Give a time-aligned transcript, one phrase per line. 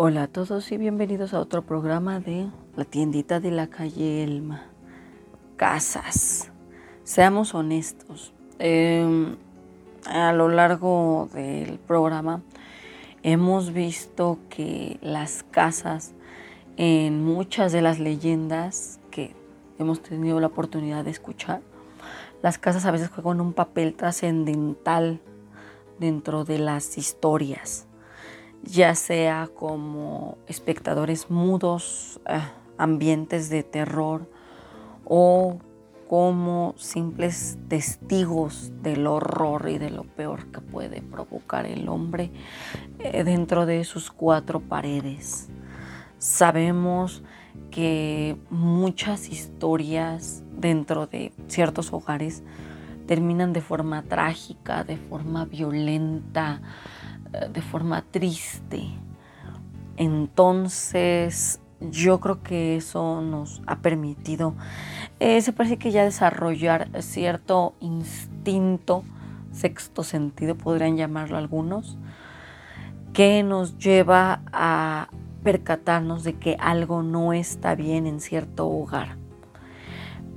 [0.00, 4.77] Hola a todos y bienvenidos a otro programa de La tiendita de la calle Elma.
[5.58, 6.50] Casas.
[7.04, 8.32] Seamos honestos.
[8.58, 9.36] Em,
[10.06, 12.40] a lo largo del programa
[13.22, 16.14] hemos visto que las casas
[16.78, 19.34] en muchas de las leyendas que
[19.78, 21.60] hemos tenido la oportunidad de escuchar,
[22.40, 25.20] las casas a veces juegan un papel trascendental
[25.98, 27.88] dentro de las historias
[28.62, 32.40] ya sea como espectadores mudos, eh,
[32.76, 34.28] ambientes de terror
[35.08, 35.58] o
[36.06, 42.30] como simples testigos del horror y de lo peor que puede provocar el hombre
[42.98, 45.48] eh, dentro de sus cuatro paredes.
[46.18, 47.22] Sabemos
[47.70, 52.42] que muchas historias dentro de ciertos hogares
[53.06, 56.60] terminan de forma trágica, de forma violenta,
[57.32, 58.82] eh, de forma triste.
[59.96, 64.54] Entonces, yo creo que eso nos ha permitido,
[65.20, 69.04] eh, se parece que ya desarrollar cierto instinto,
[69.52, 71.98] sexto sentido, podrían llamarlo algunos,
[73.12, 75.08] que nos lleva a
[75.42, 79.16] percatarnos de que algo no está bien en cierto hogar.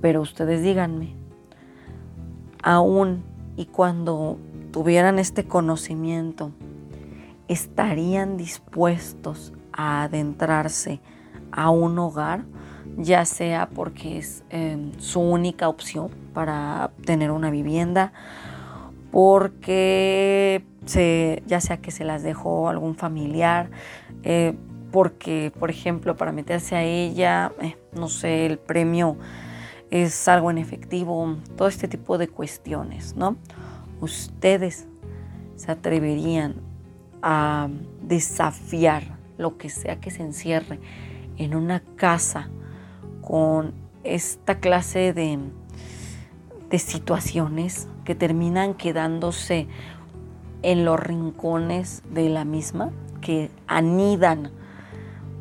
[0.02, 1.16] Pero ustedes díganme,
[2.64, 3.24] aún
[3.58, 4.38] y cuando
[4.72, 6.52] tuvieran este conocimiento,
[7.48, 11.02] estarían dispuestos a adentrarse
[11.52, 12.44] a un hogar,
[12.98, 18.14] ya sea porque es em, su única opción para tener una vivienda,
[19.12, 23.70] porque se, ya sea que se las dejó algún familiar,
[24.24, 24.56] eh,
[24.92, 29.18] porque, por ejemplo, para meterse a ella, eh, no sé, el premio
[29.90, 33.38] es algo en efectivo, todo este tipo de cuestiones, ¿no?
[34.00, 34.88] Ustedes
[35.56, 36.56] se atreverían
[37.22, 37.70] a
[38.02, 39.04] desafiar
[39.38, 40.80] lo que sea que se encierre
[41.38, 42.50] en una casa
[43.22, 45.40] con esta clase de,
[46.70, 49.68] de situaciones que terminan quedándose
[50.64, 54.52] en los rincones de la misma, que anidan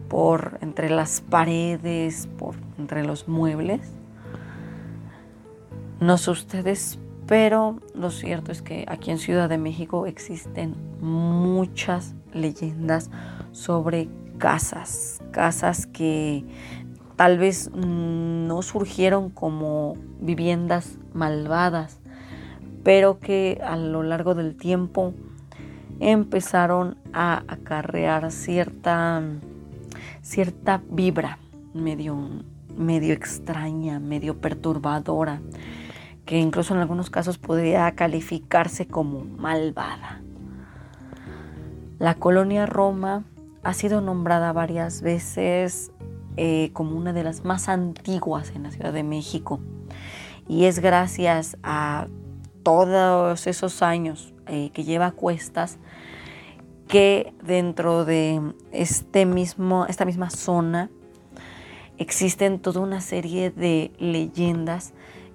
[0.09, 3.81] por entre las paredes, por entre los muebles.
[6.01, 12.15] No sé ustedes, pero lo cierto es que aquí en Ciudad de México existen muchas
[12.33, 13.11] leyendas
[13.53, 14.09] sobre
[14.41, 16.45] casas, casas que
[17.15, 22.01] tal vez no surgieron como viviendas malvadas,
[22.83, 25.15] pero que a lo largo del tiempo
[26.01, 29.23] empezaron a acarrear cierta,
[30.23, 31.39] cierta vibra
[31.75, 32.17] medio,
[32.77, 35.41] medio extraña, medio perturbadora
[36.25, 40.22] que incluso en algunos casos podría calificarse como malvada.
[41.99, 43.25] La colonia Roma
[43.62, 45.93] ha sido nombrada varias veces
[46.37, 49.60] eh, como una de las más antiguas en la Ciudad de México.
[50.48, 52.09] Y es gracias a
[52.62, 55.78] todos esos años eh, que lleva cuestas
[56.88, 58.41] que dentro de
[58.72, 60.91] este mismo, esta misma zona
[61.98, 64.92] existen toda una serie de leyendas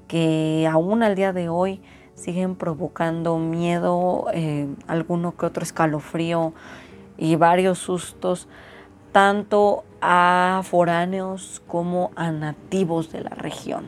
[0.07, 1.81] que aún al día de hoy
[2.15, 6.53] siguen provocando miedo, eh, alguno que otro escalofrío
[7.17, 8.47] y varios sustos,
[9.11, 13.87] tanto a foráneos como a nativos de la región.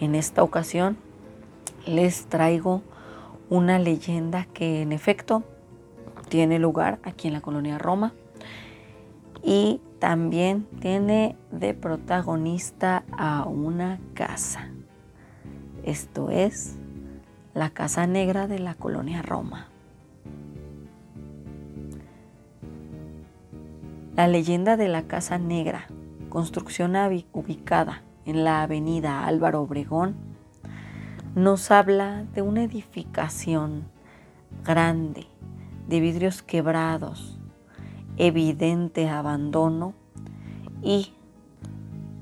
[0.00, 0.96] En esta ocasión
[1.86, 2.82] les traigo
[3.50, 5.42] una leyenda que en efecto
[6.28, 8.12] tiene lugar aquí en la colonia Roma
[9.42, 14.68] y también tiene de protagonista a una casa.
[15.82, 16.76] Esto es
[17.54, 19.67] la Casa Negra de la colonia Roma.
[24.18, 25.86] La leyenda de la Casa Negra,
[26.28, 26.96] construcción
[27.32, 30.16] ubicada en la avenida Álvaro Obregón,
[31.36, 33.84] nos habla de una edificación
[34.64, 35.28] grande,
[35.86, 37.38] de vidrios quebrados,
[38.16, 39.94] evidente abandono
[40.82, 41.14] y,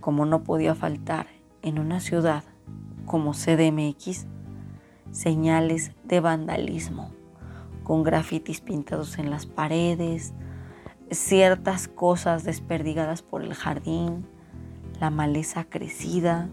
[0.00, 1.28] como no podía faltar
[1.62, 2.44] en una ciudad
[3.06, 4.26] como CDMX
[5.12, 7.10] señales de vandalismo,
[7.84, 10.34] con grafitis pintados en las paredes,
[11.10, 14.26] ciertas cosas desperdigadas por el jardín,
[15.00, 16.48] la maleza crecida,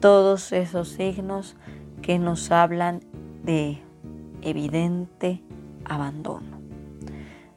[0.00, 1.56] todos esos signos
[2.02, 3.00] que nos hablan
[3.44, 3.82] de
[4.42, 5.42] evidente
[5.84, 6.60] abandono,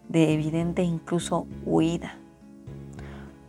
[0.08, 2.18] de evidente incluso huida.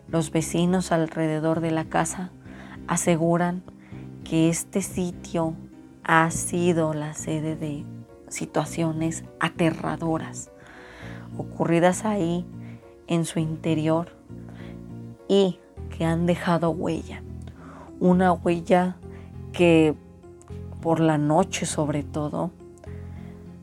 [0.08, 2.32] Los vecinos alrededor de la casa
[2.87, 3.62] aseguran
[4.25, 5.54] que este sitio
[6.02, 7.84] ha sido la sede de
[8.28, 10.50] situaciones aterradoras
[11.37, 12.44] ocurridas ahí
[13.06, 14.09] en su interior
[15.29, 15.59] y
[15.97, 17.23] que han dejado huella.
[17.99, 18.97] Una huella
[19.53, 19.94] que
[20.81, 22.50] por la noche sobre todo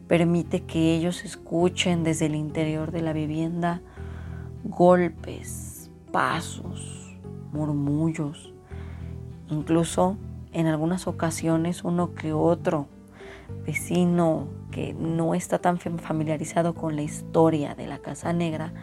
[0.07, 3.81] permite que ellos escuchen desde el interior de la vivienda
[4.63, 7.17] golpes, pasos,
[7.51, 8.53] murmullos,
[9.49, 10.17] incluso
[10.51, 12.87] en algunas ocasiones uno que otro
[13.65, 18.73] vecino que no está tan familiarizado con la historia de la Casa Negra,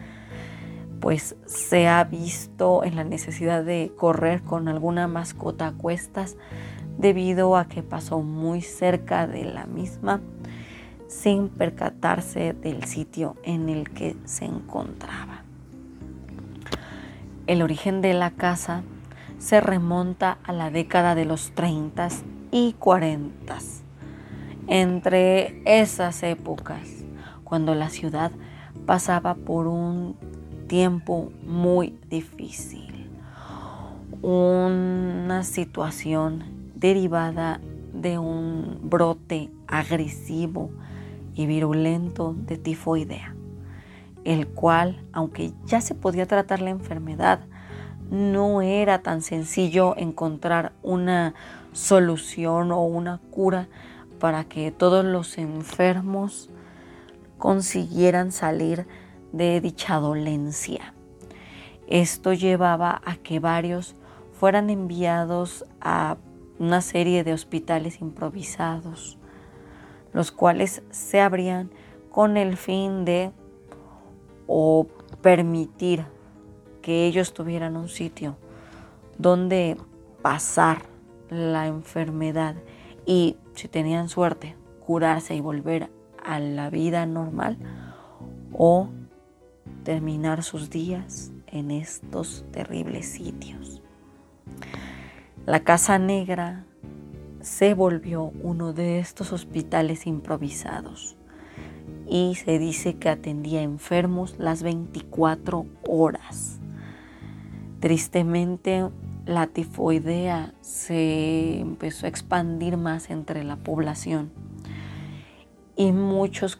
[0.99, 6.37] pues se ha visto en la necesidad de correr con alguna mascota a cuestas
[6.97, 10.21] debido a que pasó muy cerca de la misma
[11.07, 15.43] sin percatarse del sitio en el que se encontraba.
[17.47, 18.83] El origen de la casa
[19.37, 22.09] se remonta a la década de los 30
[22.51, 23.57] y 40.
[24.67, 27.05] Entre esas épocas,
[27.43, 28.31] cuando la ciudad
[28.87, 30.17] pasaba por un
[30.67, 33.11] tiempo muy difícil,
[34.23, 37.61] una situación derivada
[37.93, 40.71] de un brote agresivo
[41.35, 43.35] y virulento de tifoidea,
[44.23, 47.41] el cual, aunque ya se podía tratar la enfermedad,
[48.09, 51.35] no era tan sencillo encontrar una
[51.71, 53.67] solución o una cura
[54.25, 56.49] para que todos los enfermos
[57.37, 58.87] consiguieran salir
[59.31, 60.95] de dicha dolencia.
[61.85, 63.95] Esto llevaba a que varios
[64.31, 66.17] fueran enviados a
[66.57, 69.19] una serie de hospitales improvisados,
[70.11, 71.69] los cuales se abrían
[72.09, 73.31] con el fin de
[74.47, 74.87] o
[75.21, 76.03] permitir
[76.81, 78.37] que ellos tuvieran un sitio
[79.19, 79.77] donde
[80.23, 80.81] pasar
[81.29, 82.55] la enfermedad
[83.05, 84.55] y si tenían suerte
[84.85, 85.89] curarse y volver
[86.23, 87.57] a la vida normal
[88.53, 88.89] o
[89.83, 93.81] terminar sus días en estos terribles sitios.
[95.45, 96.65] La Casa Negra
[97.41, 101.15] se volvió uno de estos hospitales improvisados
[102.07, 106.59] y se dice que atendía enfermos las 24 horas.
[107.79, 108.89] Tristemente,
[109.25, 114.31] la tifoidea se empezó a expandir más entre la población
[115.75, 116.57] y muchos,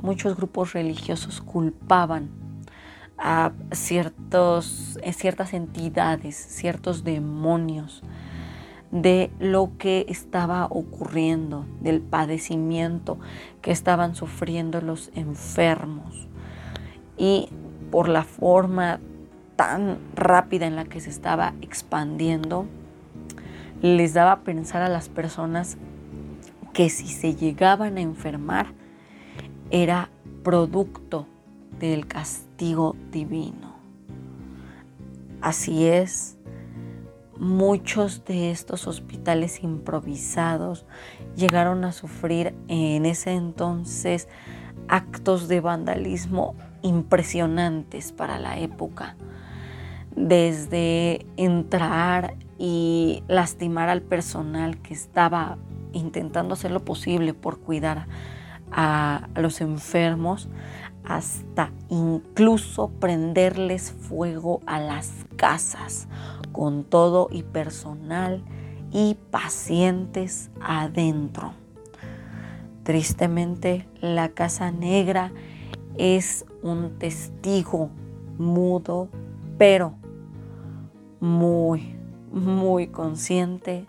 [0.00, 2.30] muchos grupos religiosos culpaban
[3.18, 8.02] a ciertos, ciertas entidades, ciertos demonios
[8.90, 13.18] de lo que estaba ocurriendo, del padecimiento
[13.62, 16.28] que estaban sufriendo los enfermos.
[17.16, 17.48] Y
[17.90, 19.00] por la forma
[19.56, 22.66] tan rápida en la que se estaba expandiendo,
[23.82, 25.76] les daba a pensar a las personas
[26.72, 28.66] que si se llegaban a enfermar
[29.70, 30.10] era
[30.42, 31.26] producto
[31.80, 33.76] del castigo divino.
[35.40, 36.36] Así es,
[37.38, 40.86] muchos de estos hospitales improvisados
[41.34, 44.28] llegaron a sufrir en ese entonces
[44.88, 49.16] actos de vandalismo impresionantes para la época.
[50.16, 55.58] Desde entrar y lastimar al personal que estaba
[55.92, 58.06] intentando hacer lo posible por cuidar
[58.72, 60.48] a los enfermos,
[61.04, 66.08] hasta incluso prenderles fuego a las casas
[66.52, 68.42] con todo y personal
[68.92, 71.52] y pacientes adentro.
[72.82, 75.32] Tristemente, la Casa Negra
[75.96, 77.90] es un testigo
[78.38, 79.08] mudo,
[79.58, 79.94] pero
[81.20, 81.96] muy,
[82.32, 83.86] muy consciente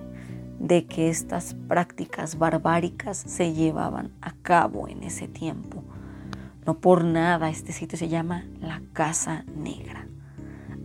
[0.60, 5.84] de que estas prácticas barbáricas se llevaban a cabo en ese tiempo
[6.67, 10.05] no por nada este sitio se llama la Casa Negra.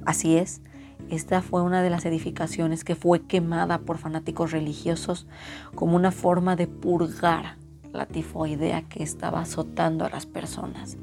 [0.06, 0.62] Así es,
[1.11, 5.26] esta fue una de las edificaciones que fue quemada por fanáticos religiosos
[5.75, 7.56] como una forma de purgar
[7.92, 10.99] la tifoidea que estaba azotando a las personas.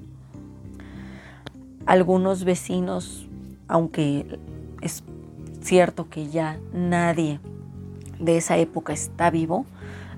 [1.86, 3.28] Algunos vecinos,
[3.68, 4.40] aunque
[5.70, 7.40] cierto que ya nadie
[8.20, 9.68] de esa época está vivo,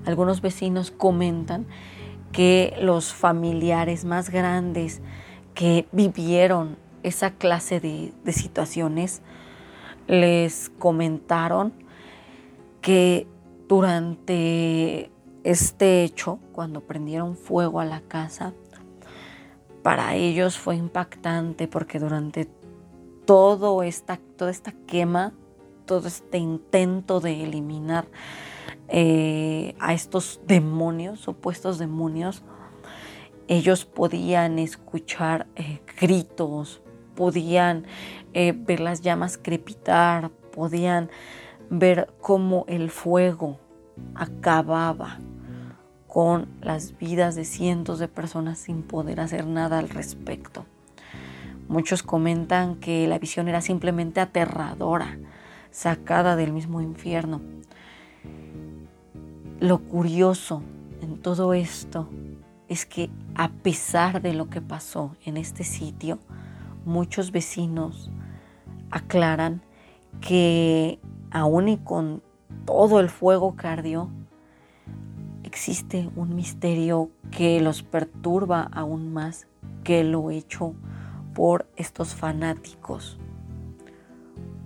[0.06, 1.66] algunos vecinos comentan
[2.32, 5.02] que los familiares más grandes
[5.54, 9.22] que vivieron esa clase de, situaciones
[10.08, 11.74] les comentaron
[12.80, 13.28] que
[13.68, 15.12] durante
[15.44, 18.54] este hecho, cuando prendieron fuego a la casa,
[19.84, 22.48] para ellos fue impactante porque durante
[23.26, 25.34] todo esta, toda esta quema,
[25.92, 28.06] todo este intento de eliminar
[28.88, 32.44] eh, a estos demonios, supuestos demonios,
[33.50, 36.82] ellos podían escuchar eh, gritos,
[37.14, 37.88] podían
[38.34, 41.10] eh, ver las llamas crepitar, podían
[41.70, 43.60] ver cómo el fuego
[44.16, 45.20] acababa
[46.08, 50.66] con las vidas de cientos de personas sin poder hacer nada al respecto.
[51.68, 55.18] Muchos comentan que la visión era simplemente aterradora,
[55.72, 57.42] sacada del mismo infierno.
[59.60, 60.62] Lo curioso
[61.02, 62.10] en todo esto
[62.68, 66.20] es que a pesar de lo que pasó en este sitio,
[66.86, 68.12] muchos vecinos
[68.92, 69.62] aclaran
[70.20, 71.00] que
[71.32, 72.22] aún y con
[72.66, 74.10] todo el fuego que ardió,
[75.44, 79.48] existe un misterio que los perturba aún más
[79.84, 80.74] que lo hecho
[81.34, 83.18] por estos fanáticos.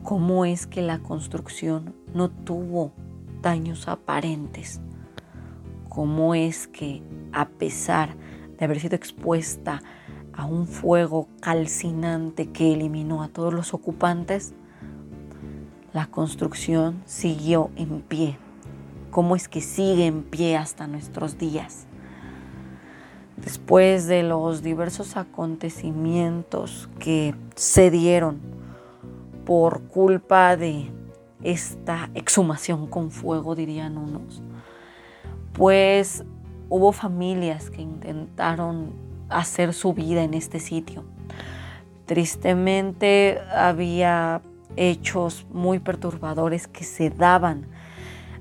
[0.05, 2.91] ¿Cómo es que la construcción no tuvo
[3.41, 4.79] daños aparentes?
[5.89, 7.01] ¿Cómo es que
[7.33, 8.15] a pesar
[8.59, 9.81] de haber sido expuesta
[10.31, 14.53] a un fuego calcinante que eliminó a todos los ocupantes,
[15.91, 18.37] la construcción siguió en pie?
[19.09, 21.87] ¿Cómo es que sigue en pie hasta nuestros días?
[23.37, 28.54] Después de los diversos acontecimientos que se dieron
[29.45, 30.91] por culpa de
[31.43, 34.41] esta exhumación con fuego, dirían unos,
[35.53, 36.23] pues
[36.69, 38.93] hubo familias que intentaron
[39.29, 41.05] hacer su vida en este sitio.
[42.05, 44.41] Tristemente había
[44.75, 47.67] hechos muy perturbadores que se daban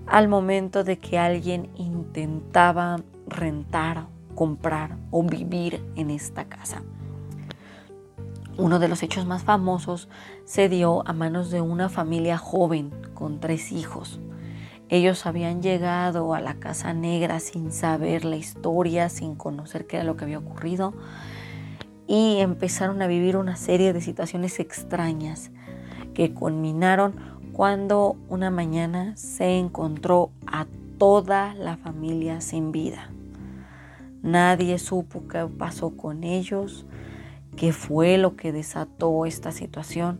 [0.06, 6.82] al momento de que alguien intentaba rentar, comprar o vivir en esta casa.
[8.56, 10.08] Uno de los hechos más famosos
[10.44, 14.20] se dio a manos de una familia joven con tres hijos.
[14.88, 20.04] Ellos habían llegado a la Casa Negra sin saber la historia, sin conocer qué era
[20.04, 20.94] lo que había ocurrido
[22.06, 25.50] y empezaron a vivir una serie de situaciones extrañas
[26.12, 27.14] que culminaron
[27.52, 30.66] cuando una mañana se encontró a
[30.98, 33.10] toda la familia sin vida.
[34.22, 36.86] Nadie supo qué pasó con ellos,
[37.56, 40.18] qué fue lo que desató esta situación,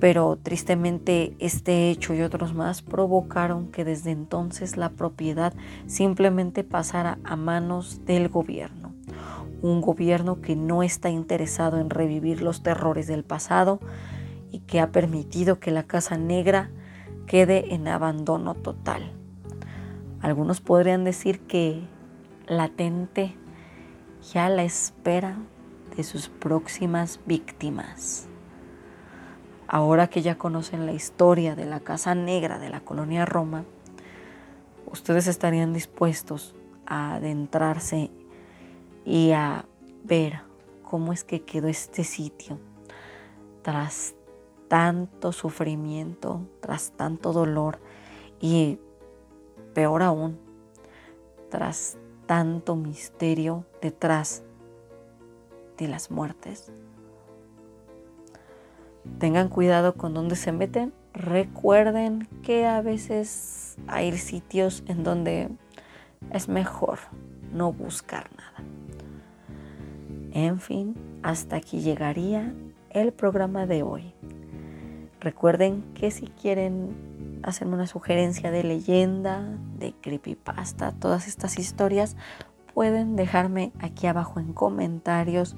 [0.00, 5.52] pero tristemente este hecho y otros más provocaron que desde entonces la propiedad
[5.86, 8.94] simplemente pasara a manos del gobierno.
[9.60, 13.80] Un gobierno que no está interesado en revivir los terrores del pasado,
[14.50, 16.70] y que ha permitido que la Casa Negra
[17.26, 19.12] quede en abandono total.
[20.20, 21.82] Algunos podrían decir que
[22.46, 23.36] latente
[24.32, 25.36] ya la espera
[25.98, 28.28] de sus próximas víctimas.
[29.66, 33.64] Ahora que ya conocen la historia de la Casa Negra de la colonia Roma,
[34.86, 36.54] ustedes estarían dispuestos
[36.86, 38.12] a adentrarse
[39.04, 39.66] y a
[40.04, 40.42] ver
[40.84, 42.60] cómo es que quedó este sitio
[43.62, 44.14] tras
[44.68, 47.80] tanto sufrimiento, tras tanto dolor
[48.40, 48.78] y
[49.74, 50.38] peor aún,
[51.50, 54.44] tras tanto misterio detrás
[55.78, 56.70] de las muertes.
[59.18, 60.92] Tengan cuidado con dónde se meten.
[61.14, 65.48] Recuerden que a veces hay sitios en donde
[66.30, 66.98] es mejor
[67.52, 68.68] no buscar nada.
[70.32, 72.52] En fin, hasta aquí llegaría
[72.90, 74.14] el programa de hoy.
[75.20, 79.42] Recuerden que si quieren hacerme una sugerencia de leyenda,
[79.78, 82.16] de creepypasta, todas estas historias,
[82.78, 85.56] pueden dejarme aquí abajo en comentarios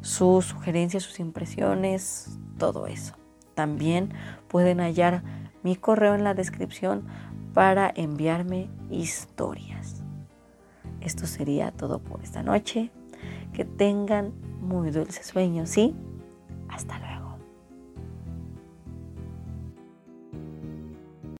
[0.00, 3.14] sus sugerencias, sus impresiones, todo eso.
[3.54, 4.14] También
[4.48, 5.22] pueden hallar
[5.62, 7.08] mi correo en la descripción
[7.52, 10.02] para enviarme historias.
[11.02, 12.90] Esto sería todo por esta noche.
[13.52, 14.32] Que tengan
[14.62, 15.94] muy dulce sueño, ¿sí?